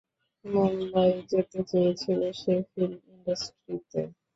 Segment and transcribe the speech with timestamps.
[0.45, 4.01] মুম্বাই যেতে চেয়েছিলো সে, ফিল্ম ইন্ড্রাস্টিতে।